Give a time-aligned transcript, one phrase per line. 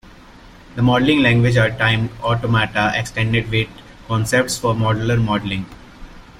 [0.75, 3.69] The modeling language are timed automata extended with
[4.07, 5.67] concepts for modular modeling.